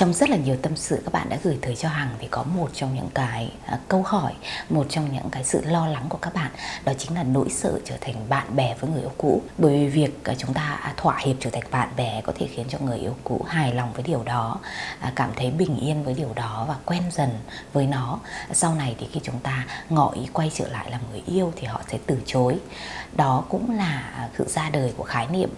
[0.00, 2.42] trong rất là nhiều tâm sự các bạn đã gửi tới cho Hằng thì có
[2.42, 4.32] một trong những cái à, câu hỏi,
[4.68, 6.50] một trong những cái sự lo lắng của các bạn
[6.84, 9.42] đó chính là nỗi sợ trở thành bạn bè với người yêu cũ.
[9.58, 12.46] Bởi vì việc à, chúng ta à, thỏa hiệp trở thành bạn bè có thể
[12.46, 14.58] khiến cho người yêu cũ hài lòng với điều đó,
[15.14, 17.30] cảm thấy bình yên với điều đó và quen dần
[17.72, 18.18] với nó.
[18.52, 21.66] Sau này thì khi chúng ta ngỏ ý quay trở lại làm người yêu thì
[21.66, 22.58] họ sẽ từ chối.
[23.16, 25.50] Đó cũng là sự ra đời của khái niệm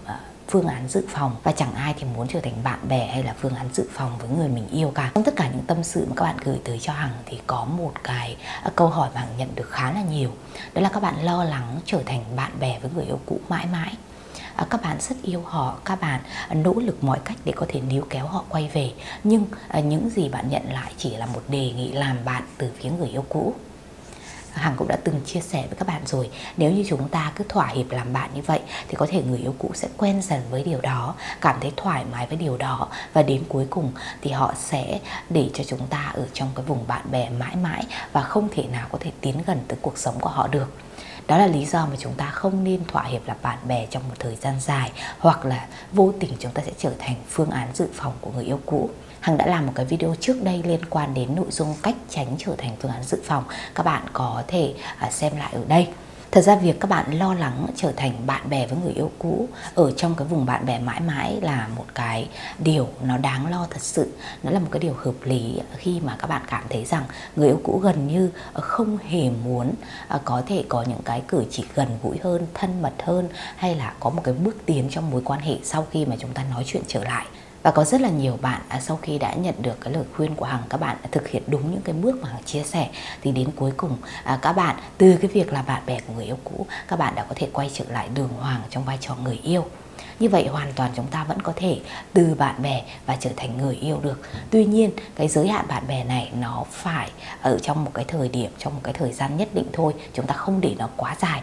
[0.49, 3.35] phương án dự phòng và chẳng ai thì muốn trở thành bạn bè hay là
[3.39, 5.11] phương án dự phòng với người mình yêu cả.
[5.15, 7.65] Trong tất cả những tâm sự mà các bạn gửi tới cho hằng thì có
[7.65, 10.31] một cái à, câu hỏi mà hằng nhận được khá là nhiều.
[10.75, 13.67] Đó là các bạn lo lắng trở thành bạn bè với người yêu cũ mãi
[13.73, 13.95] mãi.
[14.57, 17.67] À, các bạn rất yêu họ, các bạn à, nỗ lực mọi cách để có
[17.69, 18.93] thể níu kéo họ quay về.
[19.25, 19.47] Nhưng
[19.85, 23.09] những gì bạn nhận lại chỉ là một đề nghị làm bạn từ phía người
[23.09, 23.55] yêu cũ.
[24.53, 26.31] Hằng cũng đã từng chia sẻ với các bạn rồi.
[26.57, 29.39] Nếu như chúng ta cứ thỏa hiệp làm bạn như vậy, Thì có thể người
[29.39, 32.89] yêu cũ sẽ quen dần với điều đó, Cảm thấy thoải mái với điều đó.
[33.13, 33.93] Và đến cuối cùng,
[34.23, 37.87] thì họ sẽ để cho chúng ta ở trong cái vùng bạn bè mãi mãi
[38.13, 40.77] Và không thể nào có thể tiến gần tới cuộc sống của họ được.
[41.27, 44.03] Đó là lý do mà chúng ta không nên thỏa hiệp là bạn bè trong
[44.09, 47.69] một thời gian dài, hoặc là vô tình chúng ta sẽ trở thành phương án
[47.75, 48.91] dự phòng của người yêu cũ.
[49.23, 52.35] Hằng đã làm một cái video trước đây liên quan đến nội dung cách tránh
[52.39, 53.45] trở thành phương án dự phòng.
[53.75, 55.89] Các bạn có thể à, xem lại ở đây.
[56.31, 59.49] Thật ra việc các bạn lo lắng trở thành bạn bè với người yêu cũ
[59.75, 62.29] ở trong cái vùng bạn bè mãi mãi là một cái
[62.59, 64.13] điều nó đáng lo thật sự.
[64.43, 67.05] Nó là một cái điều hợp lý khi mà các bạn cảm thấy rằng
[67.37, 69.75] người yêu cũ gần như không hề muốn
[70.09, 73.75] à, có thể có những cái cử chỉ gần gũi hơn, thân mật hơn hay
[73.75, 76.45] là có một cái bước tiến trong mối quan hệ sau khi mà chúng ta
[76.51, 77.27] nói chuyện trở lại
[77.63, 80.35] và có rất là nhiều bạn à, sau khi đã nhận được cái lời khuyên
[80.35, 82.91] của Hằng, các bạn đã thực hiện đúng những cái bước mà Hằng chia sẻ.
[83.23, 86.25] Thì đến cuối cùng à, các bạn, từ cái việc là bạn bè của người
[86.25, 89.15] yêu cũ, các bạn đã có thể quay trở lại đường hoàng trong vai trò
[89.15, 89.65] người yêu
[90.19, 91.81] như vậy hoàn toàn chúng ta vẫn có thể
[92.13, 94.21] từ bạn bè và trở thành người yêu được.
[94.51, 97.11] Tuy nhiên, cái giới hạn bạn bè này nó phải
[97.43, 99.93] ở trong một cái thời điểm, trong một cái thời gian nhất định thôi.
[100.15, 101.43] Chúng ta không để nó quá dài.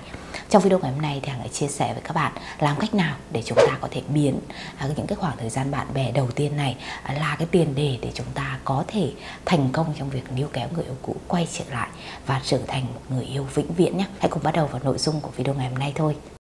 [0.49, 2.93] Trong video ngày hôm nay thì hằng sẽ chia sẻ với các bạn làm cách
[2.93, 4.39] nào để chúng ta có thể biến
[4.77, 7.75] à, những cái khoảng thời gian bạn bè đầu tiên này à, là cái tiền
[7.75, 9.11] đề để chúng ta có thể
[9.45, 11.89] thành công trong việc níu kéo người yêu cũ quay trở lại
[12.25, 14.05] và trở thành một người yêu vĩnh viễn nhé.
[14.19, 16.38] Hãy cùng bắt đầu vào nội dung của video ngày hôm nay thôi.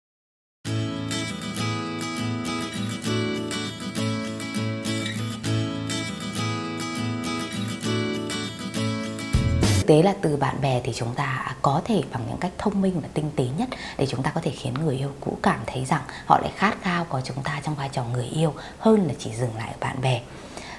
[9.88, 13.00] Tế là từ bạn bè thì chúng ta có thể bằng những cách thông minh
[13.00, 13.68] và tinh tế nhất
[13.98, 16.82] để chúng ta có thể khiến người yêu cũ cảm thấy rằng họ lại khát
[16.82, 19.76] khao có chúng ta trong vai trò người yêu hơn là chỉ dừng lại ở
[19.80, 20.20] bạn bè.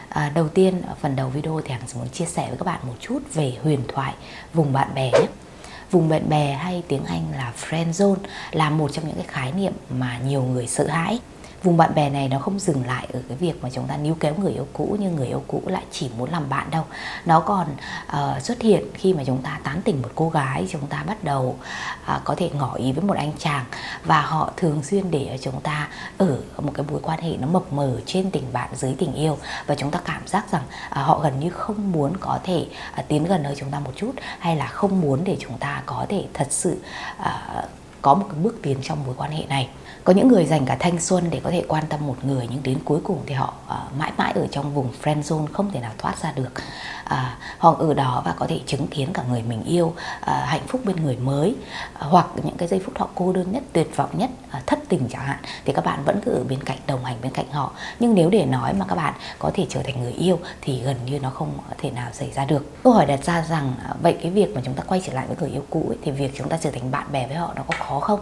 [0.09, 2.79] À, đầu tiên ở phần đầu video thì hằng muốn chia sẻ với các bạn
[2.83, 4.13] một chút về huyền thoại
[4.53, 5.27] vùng bạn bè nhé.
[5.91, 8.15] Vùng bạn bè hay tiếng anh là friend zone
[8.51, 11.19] là một trong những cái khái niệm mà nhiều người sợ hãi
[11.63, 14.15] vùng bạn bè này nó không dừng lại ở cái việc mà chúng ta níu
[14.19, 16.83] kéo người yêu cũ nhưng người yêu cũ lại chỉ muốn làm bạn đâu.
[17.25, 17.67] Nó còn
[18.07, 21.23] uh, xuất hiện khi mà chúng ta tán tỉnh một cô gái chúng ta bắt
[21.23, 21.55] đầu
[22.15, 23.65] uh, có thể ngỏ ý với một anh chàng
[24.05, 25.87] và họ thường xuyên để chúng ta
[26.17, 29.37] ở một cái mối quan hệ nó mập mờ trên tình bạn dưới tình yêu.
[29.67, 32.65] Và chúng ta cảm giác rằng uh, họ gần như không muốn có thể
[32.99, 35.81] uh, tiến gần hơn chúng ta một chút hay là không muốn để chúng ta
[35.85, 36.77] có thể thật sự
[37.19, 37.25] uh,
[38.01, 39.69] có một cái bước tiến trong mối quan hệ này.
[40.03, 42.63] Có những người dành cả thanh xuân để có thể quan tâm một người nhưng
[42.63, 45.79] đến cuối cùng thì họ uh, mãi mãi ở trong vùng friend zone không thể
[45.79, 46.51] nào thoát ra được.
[47.05, 47.17] Uh,
[47.57, 49.95] họ ở đó và có thể chứng kiến cả người mình yêu uh,
[50.25, 51.55] hạnh phúc bên người mới
[51.95, 54.79] uh, hoặc những cái giây phút họ cô đơn nhất tuyệt vọng nhất uh, thất
[54.89, 57.51] tình chẳng hạn thì các bạn vẫn cứ ở bên cạnh đồng hành bên cạnh
[57.51, 57.71] họ.
[57.99, 60.95] Nhưng nếu để nói mà các bạn có thể trở thành người yêu thì gần
[61.05, 62.83] như nó không thể nào xảy ra được.
[62.83, 65.27] Câu hỏi đặt ra rằng uh, vậy cái việc mà chúng ta quay trở lại
[65.27, 67.53] với người yêu cũ ấy, thì việc chúng ta trở thành bạn bè với họ
[67.55, 68.19] nó có khó không?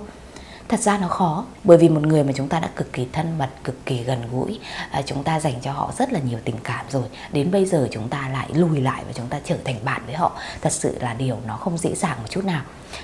[0.69, 3.37] Thật ra nó khó bởi vì một người mà chúng ta đã cực kỳ thân
[3.37, 4.59] mật cực kỳ gần gũi
[4.91, 7.03] à, chúng ta dành cho họ rất là nhiều tình cảm rồi.
[7.31, 10.15] Đến bây giờ chúng ta lại lùi lại và chúng ta trở thành bạn với
[10.15, 10.31] họ.
[10.61, 12.61] Thật sự là điều nó không dễ dàng một chút nào.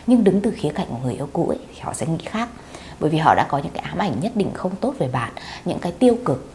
[0.07, 2.49] Nhưng đứng từ khía cạnh của người yêu cũ ấy, thì họ sẽ nghĩ khác.
[2.99, 5.31] Bởi vì họ đã có những cái ám ảnh nhất định không tốt về bạn
[5.65, 6.49] những cái tiêu cực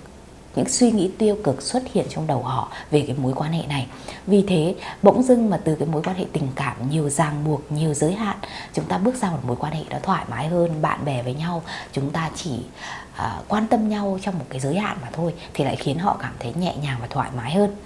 [0.57, 3.63] những suy nghĩ tiêu cực xuất hiện trong đầu họ về cái mối quan hệ
[3.67, 3.87] này.
[4.27, 7.73] Vì thế bỗng dưng mà từ cái mối quan hệ tình cảm nhiều ràng buộc
[7.73, 8.37] nhiều giới hạn
[8.73, 11.35] chúng ta bước sang một mối quan hệ đó thoải mái hơn bạn bè với
[11.35, 11.63] nhau
[11.93, 12.53] chúng ta chỉ
[13.19, 16.17] uh, quan tâm nhau trong một cái giới hạn mà thôi thì lại khiến họ
[16.21, 17.77] cảm thấy nhẹ nhàng và thoải mái hơn.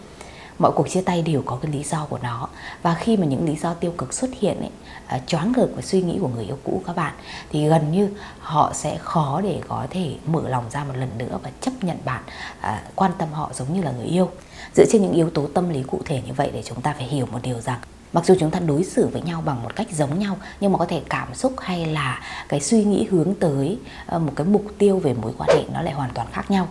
[0.59, 2.49] Mọi cuộc chia tay đều có cái lý do của nó
[2.83, 4.71] và khi mà những lý do tiêu cực xuất hiện ấy
[5.07, 7.15] à, choáng ngợp với suy nghĩ của người yêu cũ các bạn
[7.51, 11.39] thì gần như họ sẽ khó để có thể mở lòng ra một lần nữa
[11.43, 12.23] và chấp nhận bạn
[12.61, 14.31] à, quan tâm họ giống như là người yêu.
[14.75, 17.05] Dựa trên những yếu tố tâm lý cụ thể như vậy để chúng ta phải
[17.05, 17.81] hiểu một điều rằng
[18.13, 20.79] mặc dù chúng ta đối xử với nhau bằng một cách giống nhau nhưng mà
[20.79, 24.65] có thể cảm xúc hay là cái suy nghĩ hướng tới ờ, một cái mục
[24.79, 26.69] tiêu về mối quan hệ nó lại hoàn toàn khác nhau.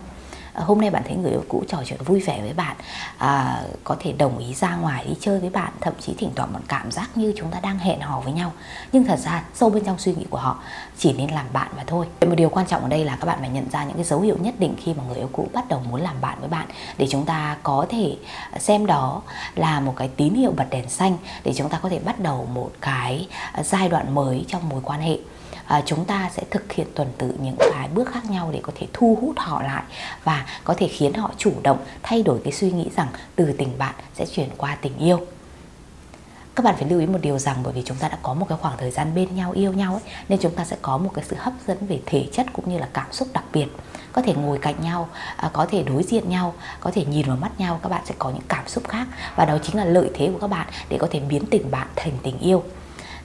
[0.54, 2.76] Ờ, hôm nay bạn thấy người yêu cũ trò chuyện vui vẻ với bạn
[3.18, 6.52] à, có thể đồng ý ra ngoài đi chơi với bạn thậm chí thỉnh thoảng
[6.52, 8.52] bạn cảm giác như chúng ta đang hẹn hò với nhau.
[8.92, 10.58] Nhưng thật ra sâu bên trong suy nghĩ của họ
[10.98, 12.06] chỉ nên làm bạn mà thôi.
[12.20, 14.20] Một điều quan trọng ở đây là các bạn phải nhận ra những cái dấu
[14.20, 16.66] hiệu nhất định khi mà người yêu cũ bắt đầu muốn làm bạn với bạn
[16.98, 18.16] để chúng ta có thể
[18.58, 19.22] xem đó
[19.54, 22.48] là một cái tín hiệu bật đèn xanh để chúng ta có thể bắt đầu
[22.54, 25.18] một cái à, giai đoạn mới trong mối quan hệ
[25.66, 28.72] à, chúng ta sẽ thực hiện tuần tự những cái bước khác nhau để có
[28.74, 29.82] thể thu hút họ lại
[30.24, 33.78] và có thể khiến họ chủ động thay đổi cái suy nghĩ rằng từ tình
[33.78, 35.26] bạn sẽ chuyển qua tình yêu.
[36.54, 38.46] Các bạn phải lưu ý một điều rằng bởi vì chúng ta đã có một
[38.48, 41.10] cái khoảng thời gian bên nhau yêu nhau ấy nên chúng ta sẽ có một
[41.14, 43.66] cái sự hấp dẫn về thể chất cũng như là cảm xúc đặc biệt.
[44.12, 47.36] Có thể ngồi cạnh nhau à, có thể đối diện nhau có thể nhìn vào
[47.36, 49.06] mắt nhau các bạn sẽ có những cảm xúc khác.
[49.36, 51.86] Và đó chính là lợi thế của các bạn để có thể biến tình bạn
[51.96, 52.62] thành tình yêu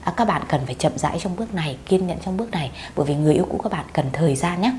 [0.08, 2.70] à, các bạn cần phải chậm rãi trong bước này kiên nhẫn trong bước này
[2.96, 4.72] bởi vì người yêu cũ các bạn cần thời gian nhé.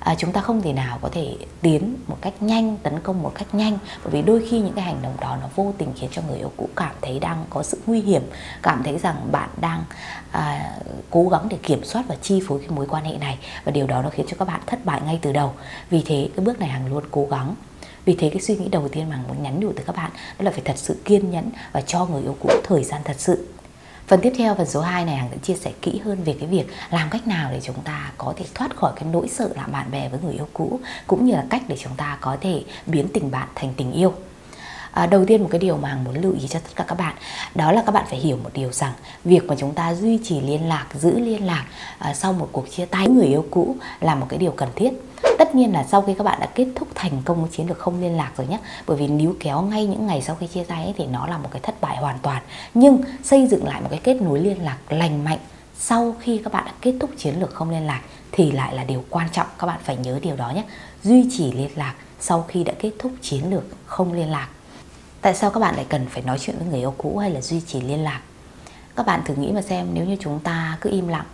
[0.00, 3.32] À, chúng ta không thể nào có thể tiến một cách nhanh tấn công một
[3.34, 6.10] cách nhanh bởi vì đôi khi những cái hành động đó nó vô tình khiến
[6.12, 8.22] cho người yêu cũ cảm thấy đang có sự nguy hiểm
[8.62, 9.84] cảm thấy rằng bạn đang
[10.30, 10.72] à,
[11.10, 13.38] cố gắng để kiểm soát và chi phối cái mối quan hệ này.
[13.64, 15.52] Và điều đó nó khiến cho các bạn thất bại ngay từ đầu.
[15.90, 17.54] Vì thế cái bước này hàng luôn cố gắng.
[18.04, 20.44] Vì thế cái suy nghĩ đầu tiên mà muốn nhắn nhủ tới các bạn đó
[20.44, 23.53] là phải thật sự kiên nhẫn và cho người yêu cũ thời gian thật sự.
[24.06, 26.48] Phần tiếp theo, phần số 2 này Hằng sẽ chia sẻ kỹ hơn về cái
[26.48, 29.72] việc làm cách nào để chúng ta có thể thoát khỏi cái nỗi sợ làm
[29.72, 32.62] bạn bè với người yêu cũ cũng như là cách để chúng ta có thể
[32.86, 34.12] biến tình bạn thành tình yêu.
[34.90, 36.98] À, đầu tiên một cái điều mà Hằng muốn lưu ý cho tất cả các
[36.98, 37.14] bạn
[37.54, 38.92] đó là các bạn phải hiểu một điều rằng
[39.24, 41.64] việc mà chúng ta duy trì liên lạc, giữ liên lạc
[41.98, 44.90] à, sau một cuộc chia tay người yêu cũ là một cái điều cần thiết
[45.38, 48.00] tất nhiên là sau khi các bạn đã kết thúc thành công chiến lược không
[48.00, 50.84] liên lạc rồi nhé bởi vì níu kéo ngay những ngày sau khi chia tay
[50.84, 52.42] ấy, thì nó là một cái thất bại hoàn toàn.
[52.74, 55.38] Nhưng xây dựng lại một cái kết nối liên lạc lành mạnh
[55.78, 58.00] sau khi các bạn đã kết thúc chiến lược không liên lạc
[58.32, 60.64] thì lại là điều quan trọng các bạn phải nhớ điều đó nhé
[61.02, 64.48] duy trì liên lạc sau khi đã kết thúc chiến lược không liên lạc.
[65.20, 67.40] Tại sao các bạn lại cần phải nói chuyện với người yêu cũ hay là
[67.40, 68.20] duy trì liên lạc?
[68.96, 71.24] Các bạn thử nghĩ mà xem nếu như chúng ta cứ im lặng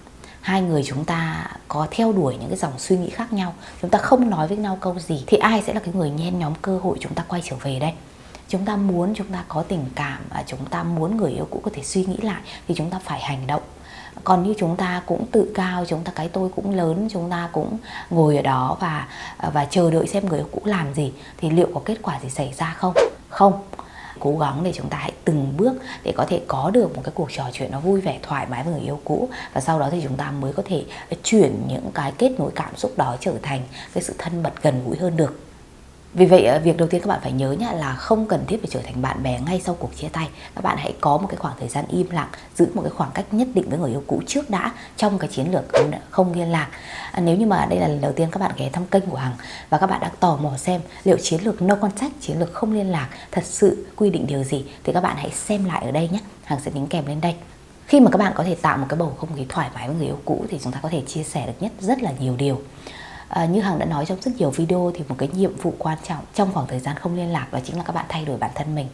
[0.41, 3.91] hai người chúng ta có theo đuổi những cái dòng suy nghĩ khác nhau, chúng
[3.91, 6.55] ta không nói với nhau câu gì, thì ai sẽ là cái người nhen nhóm
[6.63, 7.93] cơ hội chúng ta quay trở về đây?
[8.49, 11.61] Chúng ta muốn chúng ta có tình cảm và chúng ta muốn người yêu cũ
[11.65, 13.63] có thể suy nghĩ lại thì chúng ta phải hành động.
[14.25, 17.49] Còn như chúng ta cũng tự cao, chúng ta, cái tôi cũng lớn, chúng ta
[17.53, 17.79] cũng
[18.11, 19.09] ngồi ở đó và
[19.53, 22.31] và chờ đợi xem người yêu cũ làm gì, thì liệu có kết quả gì
[22.31, 22.95] xảy ra không?
[23.29, 23.63] Không
[24.21, 25.73] cố gắng để chúng ta hãy từng bước
[26.03, 28.65] để có thể có được một cái cuộc trò chuyện nó vui vẻ, thoải mái
[28.65, 29.29] với người yêu cũ.
[29.53, 30.85] Và sau đó thì chúng ta mới có thể
[31.25, 33.61] chuyển những cái kết nối cảm xúc đó trở thành
[33.95, 35.50] cái sự thân mật gần gũi hơn được
[36.15, 38.57] vì vậy ờ, việc đầu tiên các bạn phải nhớ nhá là không cần thiết
[38.61, 40.29] phải trở thành bạn bè ngay sau cuộc chia tay.
[40.55, 43.11] Các bạn hãy có một cái khoảng thời gian im lặng giữ một cái khoảng
[43.15, 45.65] cách nhất định với người yêu cũ trước đã trong cái chiến lược
[46.11, 46.69] không liên lạc.
[47.13, 49.17] À, nếu như mà đây là lần đầu tiên các bạn ghé thăm kênh của
[49.17, 49.35] hằng
[49.71, 52.73] và các bạn đã tò mò xem liệu chiến lược no contact chiến lược không
[52.73, 55.91] liên lạc thật sự quy định điều gì thì các bạn hãy xem lại ở
[55.91, 57.35] đây nhé hằng sẽ đính kèm lên đây.
[57.87, 59.97] Khi mà các bạn có thể tạo một cái bầu không khí thoải mái với
[59.97, 62.37] người yêu cũ thì chúng ta có thể chia sẻ được nhất rất là nhiều
[62.37, 62.61] điều
[63.31, 65.99] à, như hằng đã nói trong rất nhiều video thì một cái nhiệm vụ quan
[66.09, 68.37] trọng trong khoảng thời gian không liên lạc đó chính là các bạn thay đổi
[68.37, 68.87] bản thân mình.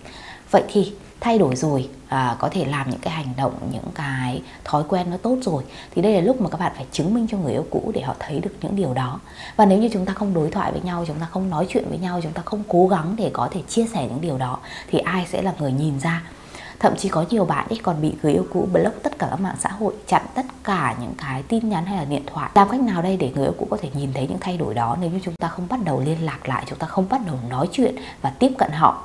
[0.51, 4.43] Vậy thì thay đổi rồi à, có thể làm những cái hành động những cái
[4.65, 5.63] thói quen nó tốt rồi
[5.95, 8.03] thì đây là lúc mà các bạn phải chứng minh cho người yêu cũ để
[8.03, 9.21] họ thấy được những điều đó.
[9.57, 11.85] Và nếu như chúng ta không đối thoại với nhau chúng ta không nói chuyện
[11.89, 14.59] với nhau chúng ta không cố gắng để có thể chia sẻ những điều đó
[14.91, 16.23] thì ai sẽ là người nhìn ra
[16.79, 19.41] thậm chí có nhiều bạn ấy còn bị người yêu cũ block tất cả các
[19.41, 22.51] mạng xã hội, chặn tất cả những cái tin nhắn hay là điện thoại.
[22.55, 24.75] Làm cách nào đây để người yêu cũ có thể nhìn thấy những thay đổi
[24.75, 27.21] đó nếu như chúng ta không bắt đầu liên lạc lại, chúng ta không bắt
[27.27, 29.03] đầu nói chuyện và tiếp cận họ?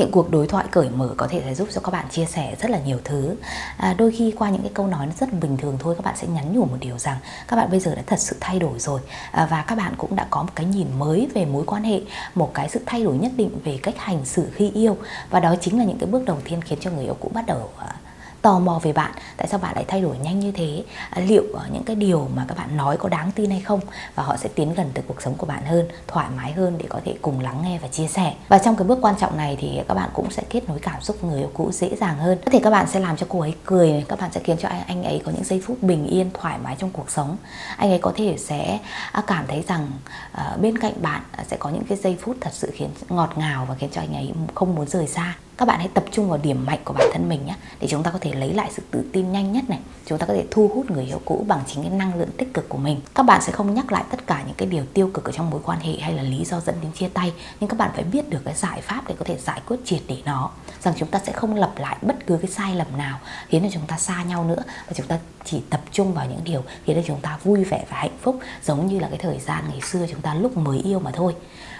[0.00, 2.56] Những cuộc đối thoại cởi mở có thể sẽ giúp cho các bạn chia sẻ
[2.60, 3.36] rất là nhiều thứ.
[3.76, 6.16] À, đôi khi qua những cái câu nói nó rất bình thường thôi các bạn
[6.16, 7.16] sẽ nhắn nhủ một điều rằng
[7.48, 9.00] các bạn bây giờ đã thật sự thay đổi rồi.
[9.30, 12.00] À, và các bạn cũng đã có một cái nhìn mới về mối quan hệ
[12.34, 14.96] một cái sự thay đổi nhất định về cách hành xử khi yêu.
[15.30, 17.46] Và đó chính là những cái bước đầu tiên khiến cho người yêu cũ bắt
[17.46, 17.94] đầu à,
[18.42, 19.12] tò mò về bạn.
[19.36, 20.82] Tại sao bạn lại thay đổi nhanh như thế?
[21.10, 23.80] À, liệu ờ, những cái điều mà các bạn nói có đáng tin hay không?
[24.14, 26.84] Và họ sẽ tiến gần tới cuộc sống của bạn hơn thoải mái hơn để
[26.88, 28.34] có thể cùng lắng nghe và chia sẻ.
[28.48, 31.00] Và trong cái bước quan trọng này thì các bạn cũng sẽ kết nối cảm
[31.00, 32.38] xúc người yêu cũ dễ dàng hơn.
[32.44, 34.68] Có thể các bạn sẽ làm cho cô ấy cười các bạn sẽ khiến cho
[34.68, 37.36] anh, anh ấy có những giây phút bình yên thoải mái trong cuộc sống.
[37.76, 38.78] Anh ấy có thể sẽ
[39.12, 39.90] à, cảm thấy rằng
[40.32, 43.66] ờ, bên cạnh bạn sẽ có những cái giây phút thật sự khiến ngọt ngào
[43.68, 46.38] và khiến cho anh ấy không muốn rời xa các bạn hãy tập trung vào
[46.42, 48.82] điểm mạnh của bản thân mình nhé, để chúng ta có thể lấy lại sự
[48.90, 49.78] tự tin nhanh nhất này.
[50.06, 52.54] Chúng ta có thể thu hút người yêu cũ bằng chính cái năng lượng tích
[52.54, 53.00] cực của mình.
[53.14, 55.50] Các bạn sẽ không nhắc lại tất cả những cái điều tiêu cực ở trong
[55.50, 58.04] mối quan hệ hay là lý do dẫn đến chia tay, nhưng các bạn phải
[58.04, 60.50] biết được cái giải pháp để có thể giải quyết triệt để nó,
[60.82, 63.68] rằng chúng ta sẽ không lặp lại bất cứ cái sai lầm nào, khiến cho
[63.72, 64.62] chúng ta xa nhau nữa.
[64.86, 67.84] Và chúng ta chỉ tập trung vào những điều khiến cho chúng ta vui vẻ
[67.90, 70.78] và hạnh phúc, giống như là cái thời gian ngày xưa chúng ta lúc mới
[70.78, 71.34] yêu mà thôi.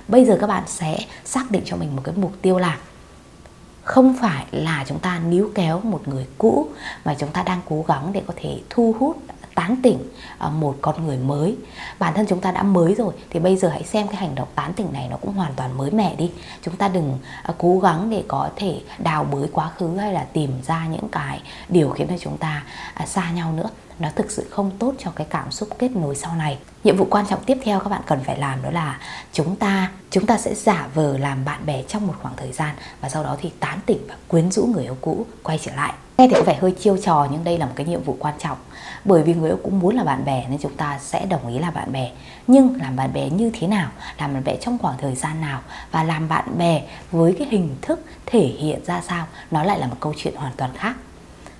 [0.08, 2.78] Bây giờ các bạn sẽ xác định cho mình một cái mục tiêu là
[3.90, 6.68] không phải là chúng ta níu kéo một người cũ
[7.04, 9.16] mà chúng ta đang cố gắng để có thể thu hút
[9.60, 9.98] tán tỉnh
[10.38, 11.56] ờ, một con người mới.
[11.98, 14.48] Bản thân chúng ta đã mới rồi, thì bây giờ hãy xem cái hành động
[14.54, 16.30] tán tỉnh này nó cũng hoàn toàn mới mẻ đi.
[16.62, 20.26] Chúng ta đừng ờ, cố gắng để có thể đào bới quá khứ hay là
[20.32, 22.62] tìm ra những cái điều khiến cho chúng ta
[22.94, 23.68] à, xa nhau nữa.
[23.98, 26.58] Nó thực sự không tốt cho cái cảm xúc kết nối sau này.
[26.84, 28.98] Nhiệm vụ quan trọng tiếp theo các bạn cần phải làm đó là
[29.32, 32.74] chúng ta chúng ta sẽ giả vờ làm bạn bè trong một khoảng thời gian
[33.00, 35.92] và sau đó thì tán tỉnh và quyến rũ người yêu cũ quay trở lại
[36.20, 38.34] nghe thì có vẻ hơi chiêu trò, nhưng đây là một cái nhiệm vụ quan
[38.38, 38.58] trọng.
[39.04, 41.58] Bởi vì người yêu cũng muốn là bạn bè, nên chúng ta sẽ đồng ý
[41.58, 42.10] là bạn bè.
[42.46, 43.90] Nhưng làm bạn bè như thế nào?
[44.18, 45.60] Làm bạn bè trong khoảng thời gian nào?
[45.90, 49.26] Và làm bạn bè với cái hình thức thể hiện ra sao?
[49.50, 50.96] Nó lại là một câu chuyện hoàn toàn khác.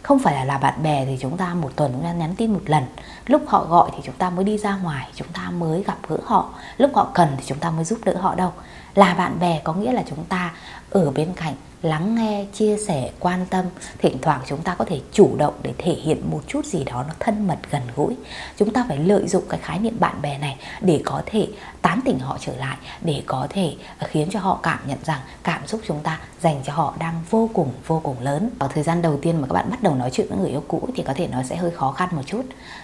[0.02, 2.52] Không phải là là bạn bè thì chúng ta một tuần chúng ta nhắn tin
[2.52, 2.84] một lần.
[3.26, 6.16] Lúc họ gọi thì chúng ta mới đi ra ngoài, chúng ta mới gặp gỡ
[6.24, 6.48] họ.
[6.78, 8.52] Lúc họ cần thì chúng ta mới giúp đỡ họ đâu.
[8.94, 10.52] Là bạn bè có nghĩa là chúng ta
[10.90, 13.64] ở bên cạnh lắng nghe chia sẻ quan tâm
[13.98, 17.04] thỉnh thoảng chúng ta có thể chủ động để thể hiện một chút gì đó
[17.08, 18.16] nó thân mật gần gũi.
[18.56, 21.48] Chúng ta phải lợi dụng cái khái niệm bạn bè này để có thể
[21.82, 25.66] tán tỉnh họ trở lại để có thể khiến cho họ cảm nhận rằng cảm
[25.66, 28.50] xúc chúng ta dành cho họ đang vô cùng vô cùng lớn.
[28.58, 30.64] Ở thời gian đầu tiên mà các bạn bắt đầu nói chuyện với người yêu
[30.68, 32.42] cũ thì có thể nó sẽ hơi khó khăn một chút.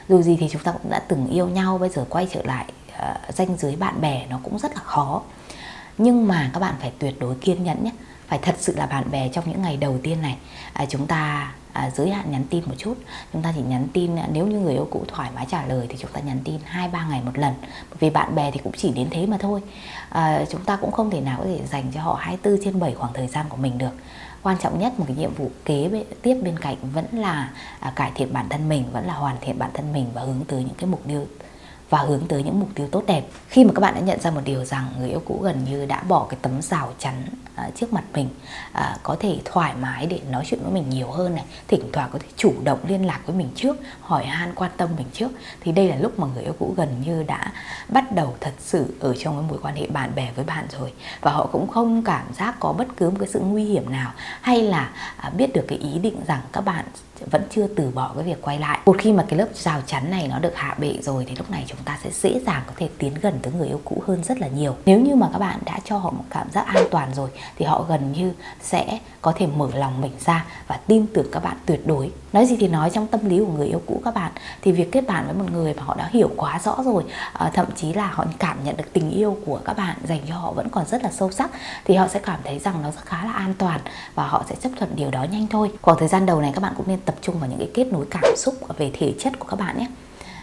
[0.08, 2.64] Dù gì thì chúng ta cũng đã từng yêu nhau bây giờ quay trở lại
[2.98, 5.22] ờ, uh, danh giới bạn bè nó cũng rất là khó.
[5.98, 7.90] Nhưng mà các bạn phải tuyệt đối kiên nhẫn nhé
[8.26, 10.37] phải thật sự là bạn bè trong những ngày đầu tiên này.
[10.73, 12.95] À, chúng ta à, giới hạn nhắn tin một chút.
[13.33, 15.87] Chúng ta chỉ nhắn tin à, nếu như người yêu cũ thoải mái trả lời
[15.88, 17.54] thì chúng ta nhắn tin hai ba ngày một lần.
[17.99, 19.62] Vì bạn bè thì cũng chỉ đến thế mà thôi.
[20.09, 22.95] À, chúng ta cũng không thể nào có thể dành cho họ 24 trên 7
[22.95, 23.92] khoảng thời gian của mình được.
[24.42, 28.11] Quan trọng nhất một cái nhiệm vụ kế tiếp bên cạnh vẫn là à, cải
[28.14, 30.75] thiện bản thân mình vẫn là hoàn thiện bản thân mình và hướng tới những
[30.78, 31.26] cái mục tiêu
[31.90, 33.22] và hướng tới những mục tiêu tốt đẹp.
[33.48, 35.86] Khi mà các bạn đã nhận ra một điều rằng người yêu cũ gần như
[35.86, 37.14] đã bỏ cái tấm rào chắn
[37.54, 38.28] à, trước mặt mình
[38.72, 42.10] à, có thể thoải mái để nói chuyện với mình nhiều hơn này, thỉnh thoảng
[42.12, 45.28] có thể chủ động liên lạc với mình trước, hỏi han, quan tâm mình trước,
[45.60, 47.52] thì đây là lúc mà người yêu cũ gần như đã
[47.88, 50.92] bắt đầu thật sự ở trong cái mối quan hệ bạn bè với bạn rồi.
[51.20, 54.12] Và họ cũng không cảm giác có bất cứ một cái sự nguy hiểm nào,
[54.40, 56.84] hay là à, biết được cái ý định rằng các bạn
[57.30, 58.78] vẫn chưa từ bỏ cái việc quay lại.
[58.87, 61.50] Một khi mà cái lớp rào chắn này nó được hạ bệ rồi thì lúc
[61.50, 64.25] này chúng ta sẽ dễ dàng có thể tiến gần tới người yêu cũ hơn
[64.25, 64.75] rất là nhiều.
[64.87, 67.64] Nếu như mà các bạn đã cho họ một cảm giác an toàn rồi thì
[67.64, 68.32] họ gần như
[68.62, 72.11] sẽ có thể mở lòng mình ra và tin tưởng các bạn tuyệt đối.
[72.32, 74.32] Nói gì thì nói trong tâm lý của người yêu cũ các bạn.
[74.62, 77.50] Thì việc kết bạn với một người mà họ đã hiểu quá rõ rồi à,
[77.54, 80.52] thậm chí là họ cảm nhận được tình yêu của các bạn dành cho họ
[80.52, 81.50] vẫn còn rất là sâu sắc
[81.85, 83.80] thì họ sẽ cảm thấy rằng nó khá là an toàn
[84.14, 85.70] và họ sẽ chấp thuận điều đó nhanh thôi.
[85.82, 87.92] Khoảng thời gian đầu này các bạn cũng nên tập trung vào những cái kết
[87.92, 89.86] nối cảm xúc về thể chất của các bạn nhé.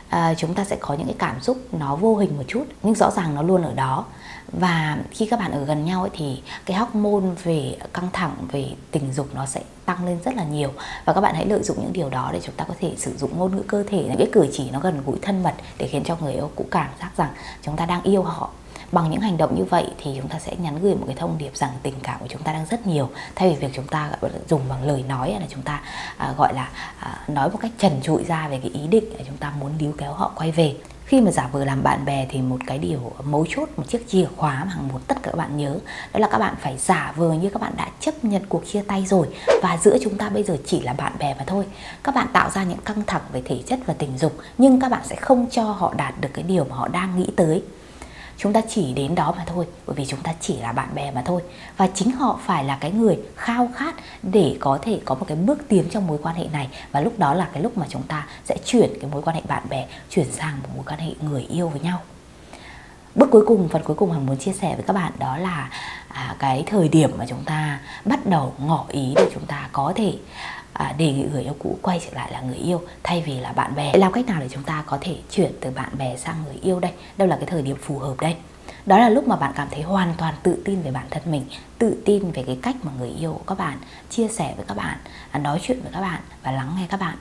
[0.09, 2.95] À, chúng ta sẽ có những cái cảm xúc nó vô hình một chút nhưng
[2.95, 4.05] rõ ràng nó luôn ở đó.
[4.51, 8.65] Và khi các bạn ở gần nhau ấy, thì cái hormone về căng thẳng về
[8.91, 10.69] tình dục nó sẽ tăng lên rất là nhiều.
[11.05, 13.17] Và các bạn hãy lợi dụng những điều đó để chúng ta có thể sử
[13.17, 15.87] dụng ngôn ngữ cơ thể những cái cử chỉ nó gần gũi thân mật để
[15.87, 17.29] khiến cho người yêu cũng cảm giác rằng
[17.61, 18.49] chúng ta đang yêu họ
[18.93, 21.37] bằng những hành động như vậy thì chúng ta sẽ nhắn gửi một cái thông
[21.37, 23.09] điệp rằng tình cảm của chúng ta đang rất nhiều.
[23.35, 24.11] Thay vì việc chúng ta
[24.49, 25.81] dùng bằng lời nói là chúng ta
[26.17, 26.69] à, gọi là
[26.99, 29.71] à, nói một cách trần trụi ra về cái ý định là chúng ta muốn
[29.77, 30.75] níu kéo họ quay về.
[31.05, 34.05] Khi mà giả vờ làm bạn bè thì một cái điều mấu chốt một chiếc
[34.07, 35.79] chìa khóa mà hàng muốn tất cả các bạn nhớ
[36.13, 38.81] đó là các bạn phải giả vờ như các bạn đã chấp nhận cuộc chia
[38.81, 39.27] tay rồi.
[39.61, 41.65] Và giữa chúng ta bây giờ chỉ là bạn bè mà thôi.
[42.03, 44.91] Các bạn tạo ra những căng thẳng về thể chất và tình dục nhưng các
[44.91, 47.63] bạn sẽ không cho họ đạt được cái điều mà họ đang nghĩ tới
[48.37, 51.11] chúng ta chỉ đến đó mà thôi bởi vì chúng ta chỉ là bạn bè
[51.11, 51.41] mà thôi.
[51.77, 55.37] Và chính họ phải là cái người khao khát để có thể có một cái
[55.37, 56.67] bước tiến trong mối quan hệ này.
[56.91, 59.41] Và lúc đó là cái lúc mà chúng ta sẽ chuyển cái mối quan hệ
[59.47, 62.01] bạn bè chuyển sang một mối quan hệ người yêu với nhau.
[63.15, 65.69] Bước cuối cùng phần cuối cùng hằng muốn chia sẻ với các bạn đó là
[66.07, 69.93] à, cái thời điểm mà chúng ta bắt đầu ngỏ ý để chúng ta có
[69.95, 70.13] thể
[70.73, 73.51] à, đề nghị người yêu cũ quay trở lại là người yêu thay vì là
[73.51, 73.91] bạn bè.
[73.93, 76.79] Làm cách nào để chúng ta có thể chuyển từ bạn bè sang người yêu
[76.79, 76.91] đây?
[77.17, 78.35] Đâu là cái thời điểm phù hợp đây?
[78.85, 81.45] Đó là lúc mà bạn cảm thấy hoàn toàn tự tin về bản thân mình
[81.77, 83.77] tự tin về cái cách mà người yêu của các bạn
[84.09, 84.97] chia sẻ với các bạn
[85.31, 87.17] à, nói chuyện với các bạn và lắng nghe các bạn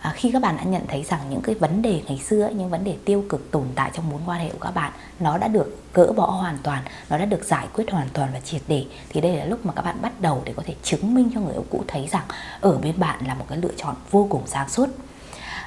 [0.00, 2.70] à, khi các bạn đã nhận thấy rằng những cái vấn đề ngày xưa những
[2.70, 5.48] vấn đề tiêu cực tồn tại trong mối quan hệ của các bạn nó đã
[5.48, 8.84] được gỡ bỏ hoàn toàn nó đã được giải quyết hoàn toàn và triệt để
[9.08, 11.40] thì đây là lúc mà các bạn bắt đầu để có thể chứng minh cho
[11.40, 12.24] người yêu cũ thấy rằng
[12.60, 14.88] ở bên bạn là một cái lựa chọn vô cùng sáng suốt.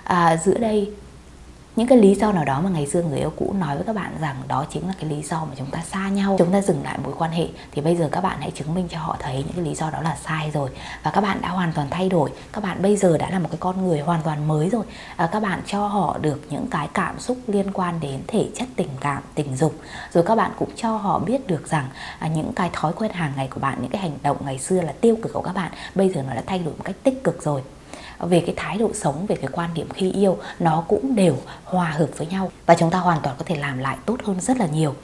[0.03, 0.93] À, giữa đây
[1.75, 3.95] những cái lý do nào đó mà ngày xưa người yêu cũ nói với các
[3.95, 6.61] bạn rằng đó chính là cái lý do mà chúng ta xa nhau chúng ta
[6.61, 9.17] dừng lại mối quan hệ thì bây giờ các bạn hãy chứng minh cho họ
[9.19, 10.69] thấy những cái lý do đó là sai rồi
[11.03, 12.29] và các bạn đã hoàn toàn thay đổi.
[12.53, 14.83] Các bạn bây giờ đã là một cái con người hoàn toàn mới rồi.
[15.15, 18.67] À, các bạn cho họ được những cái cảm xúc liên quan đến thể chất
[18.75, 19.75] tình cảm tình dục.
[20.13, 21.85] Rồi các bạn cũng cho họ biết được rằng
[22.19, 24.81] à, những cái thói quen hàng ngày của bạn những cái hành động ngày xưa
[24.81, 27.23] là tiêu cực của các bạn bây giờ nó đã thay đổi một cách tích
[27.23, 27.61] cực rồi
[28.27, 31.89] về cái thái độ sống, về cái quan điểm khi yêu, nó cũng đều hòa
[31.89, 32.51] hợp với nhau.
[32.65, 34.95] Và chúng ta hoàn toàn có thể làm lại tốt hơn rất là nhiều.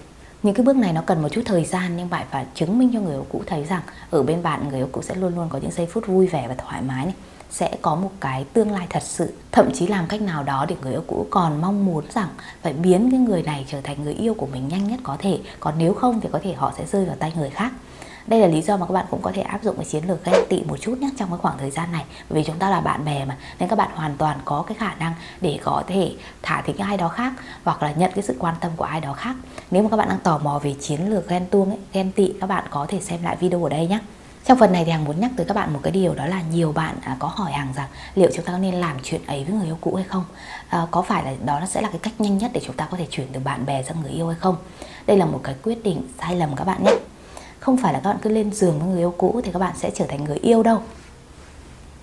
[0.44, 2.90] Những cái bước này nó cần một chút thời gian, nhưng bạn phải chứng minh
[2.94, 3.82] cho người yêu cũ thấy rằng
[4.12, 6.48] ở bên bạn người yêu cũ sẽ luôn luôn có những giây phút vui vẻ
[6.48, 7.14] và thoải mái này.
[7.52, 9.34] Sẽ có một cái tương lai thật sự.
[9.52, 12.30] Thậm chí làm cách nào đó để người yêu cũ còn mong muốn rằng
[12.62, 15.40] phải biến cái người này trở thành người yêu của mình nhanh nhất có thể.
[15.60, 17.72] Còn nếu không thì có thể họ sẽ rơi vào tay người khác
[18.28, 20.26] đây là lý do mà các bạn cũng có thể áp dụng cái chiến lược
[20.26, 22.70] ghen tị một chút nhé trong cái khoảng thời gian này bởi vì chúng ta
[22.70, 25.84] là bạn bè mà nên các bạn hoàn toàn có cái khả năng để có
[25.88, 29.02] thể thả thính ai đó khác hoặc là nhận cái sự quan tâm của ai
[29.02, 29.36] đó khác
[29.72, 32.34] nếu mà các bạn đang tò mò về chiến lược ghen tuông ấy, ghen tị
[32.42, 34.00] các bạn có thể xem lại video ở đây nhé
[34.48, 36.42] trong phần này thì Hằng muốn nhắc tới các bạn một cái điều đó là
[36.52, 39.56] nhiều bạn à, có hỏi Hằng rằng liệu chúng ta nên làm chuyện ấy với
[39.56, 40.24] người yêu cũ hay không?
[40.70, 42.98] À, có phải là đó sẽ là cái cách nhanh nhất để chúng ta có
[42.98, 44.56] thể chuyển từ bạn bè sang người yêu hay không?
[45.08, 46.92] Đây là một cái quyết định sai lầm các bạn nhé
[47.68, 49.74] không phải là các bạn cứ lên giường với người yêu cũ thì các bạn
[49.78, 50.82] sẽ trở thành người yêu đâu.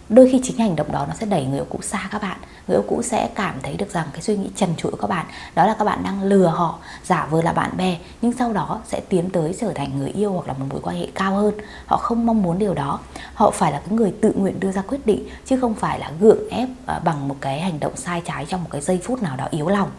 [0.09, 2.37] Đôi khi chính hành động đó nó sẽ đẩy người yêu cũ xa các bạn.
[2.69, 5.07] Người yêu cũ sẽ cảm thấy được rằng cái suy nghĩ trần trụi của các
[5.07, 8.53] bạn, đó là các bạn đang lừa họ, giả vờ là bạn bè, nhưng sau
[8.53, 11.35] đó sẽ tiến tới trở thành người yêu hoặc là một mối quan hệ cao
[11.35, 11.55] hơn.
[11.87, 12.99] Họ không mong muốn điều đó.
[13.35, 16.11] Họ phải là cái người tự nguyện đưa ra quyết định, chứ không phải là
[16.21, 19.23] gượng ép à, bằng một cái hành động sai trái trong một cái giây phút
[19.23, 19.91] nào đó yếu lòng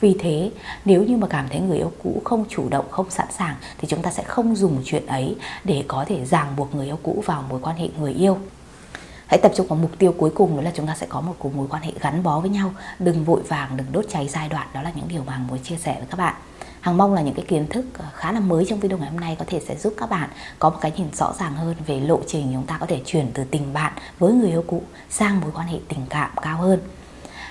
[0.00, 0.50] vì thế,
[0.84, 3.88] nếu như mà cảm thấy người yêu cũ không chủ động, không sẵn sàng, thì
[3.88, 7.22] chúng ta sẽ không dùng chuyện ấy để có thể ràng buộc người yêu cũ
[7.26, 8.38] vào mối quan hệ người yêu.
[9.26, 11.34] Hãy tập trung vào mục tiêu cuối cùng, đó là chúng ta sẽ có một
[11.38, 12.72] cuộc mối quan hệ gắn bó với nhau.
[12.98, 15.58] Đừng vội vàng, đừng đốt cháy giai đoạn, đó là những điều mà hằng muốn
[15.58, 16.34] chia sẻ với các bạn.
[16.80, 19.20] Hằng mong là những cái kiến thức ờ, khá là mới trong video ngày hôm
[19.20, 22.00] nay có thể sẽ giúp các bạn có một cái nhìn rõ ràng hơn về
[22.00, 25.40] lộ trình chúng ta có thể chuyển từ tình bạn với người yêu cũ sang
[25.40, 26.80] mối quan hệ tình cảm cao hơn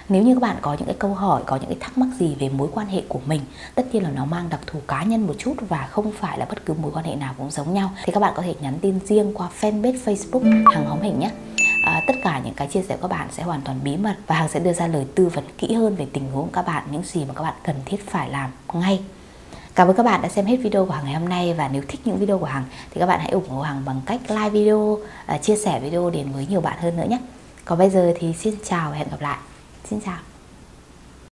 [0.09, 2.35] nếu như các bạn có những cái câu hỏi có những cái thắc mắc gì
[2.39, 3.41] về mối quan hệ của mình
[3.75, 6.45] tất nhiên là nó mang đặc thù cá nhân một chút và không phải là
[6.45, 8.73] bất cứ mối quan hệ nào cũng giống nhau thì các bạn có thể nhắn
[8.81, 11.31] tin riêng qua fanpage facebook hàng hóm hình nhé
[11.83, 14.15] à, tất cả những cái chia sẻ của các bạn sẽ hoàn toàn bí mật
[14.27, 16.65] và hàng sẽ đưa ra lời tư vấn kỹ hơn về tình huống của các
[16.67, 18.99] bạn những gì mà các bạn cần thiết phải làm ngay
[19.75, 21.81] Cảm ơn các bạn đã xem hết video của Hằng ngày hôm nay và nếu
[21.87, 24.49] thích những video của Hằng thì các bạn hãy ủng hộ Hằng bằng cách like
[24.49, 27.17] video, à, chia sẻ video đến với nhiều bạn hơn nữa nhé.
[27.65, 29.37] Còn bây giờ thì xin chào và hẹn gặp lại.
[29.89, 30.17] Xin chào